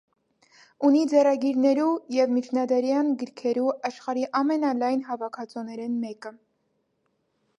Ունի 0.87 1.01
ձեռագիրներու 1.09 1.89
եւ 2.15 2.31
միջնադարեան 2.37 3.13
գիրքերու 3.23 3.67
աշխարհի 3.91 4.25
ամենալայն 4.41 5.05
հաւաքածոներէն 5.11 6.03
մէկը։ 6.07 6.35